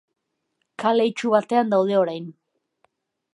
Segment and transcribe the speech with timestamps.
[0.83, 2.27] Kale itsu batean daude orain.